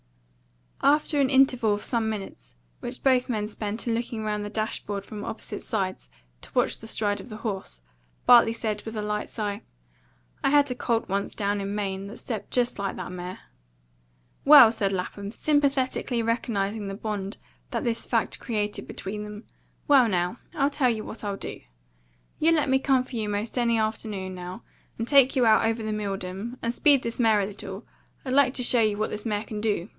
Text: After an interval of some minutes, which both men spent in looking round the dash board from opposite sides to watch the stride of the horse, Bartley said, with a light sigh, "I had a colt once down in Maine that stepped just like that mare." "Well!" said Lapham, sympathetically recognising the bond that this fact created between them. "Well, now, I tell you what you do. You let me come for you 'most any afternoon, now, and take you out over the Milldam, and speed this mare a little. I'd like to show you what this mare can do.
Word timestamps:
After 0.83 1.21
an 1.21 1.29
interval 1.29 1.75
of 1.75 1.83
some 1.83 2.09
minutes, 2.09 2.55
which 2.79 3.03
both 3.03 3.29
men 3.29 3.45
spent 3.45 3.87
in 3.87 3.93
looking 3.93 4.23
round 4.23 4.43
the 4.43 4.49
dash 4.49 4.83
board 4.83 5.05
from 5.05 5.23
opposite 5.23 5.61
sides 5.63 6.09
to 6.41 6.49
watch 6.55 6.79
the 6.79 6.87
stride 6.87 7.21
of 7.21 7.29
the 7.29 7.37
horse, 7.37 7.83
Bartley 8.25 8.51
said, 8.51 8.81
with 8.83 8.95
a 8.95 9.03
light 9.03 9.29
sigh, 9.29 9.61
"I 10.43 10.49
had 10.49 10.71
a 10.71 10.75
colt 10.75 11.07
once 11.07 11.35
down 11.35 11.61
in 11.61 11.75
Maine 11.75 12.07
that 12.07 12.17
stepped 12.17 12.49
just 12.49 12.79
like 12.79 12.95
that 12.95 13.11
mare." 13.11 13.41
"Well!" 14.43 14.71
said 14.71 14.91
Lapham, 14.91 15.29
sympathetically 15.29 16.23
recognising 16.23 16.87
the 16.87 16.95
bond 16.95 17.37
that 17.69 17.83
this 17.83 18.07
fact 18.07 18.39
created 18.39 18.87
between 18.87 19.21
them. 19.21 19.43
"Well, 19.87 20.07
now, 20.09 20.39
I 20.55 20.67
tell 20.69 20.89
you 20.89 21.03
what 21.03 21.21
you 21.21 21.37
do. 21.37 21.61
You 22.39 22.51
let 22.53 22.69
me 22.69 22.79
come 22.79 23.03
for 23.03 23.17
you 23.17 23.29
'most 23.29 23.55
any 23.55 23.77
afternoon, 23.77 24.33
now, 24.33 24.63
and 24.97 25.07
take 25.07 25.35
you 25.35 25.45
out 25.45 25.63
over 25.63 25.83
the 25.83 25.93
Milldam, 25.93 26.57
and 26.59 26.73
speed 26.73 27.03
this 27.03 27.19
mare 27.19 27.39
a 27.41 27.45
little. 27.45 27.85
I'd 28.25 28.33
like 28.33 28.55
to 28.55 28.63
show 28.63 28.81
you 28.81 28.97
what 28.97 29.11
this 29.11 29.27
mare 29.27 29.43
can 29.43 29.61
do. 29.61 29.89